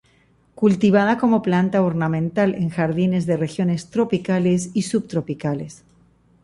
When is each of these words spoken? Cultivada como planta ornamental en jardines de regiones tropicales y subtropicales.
Cultivada 0.55 1.19
como 1.19 1.43
planta 1.43 1.83
ornamental 1.83 2.55
en 2.55 2.69
jardines 2.69 3.27
de 3.27 3.37
regiones 3.37 3.91
tropicales 3.91 4.71
y 4.73 4.81
subtropicales. 4.81 5.83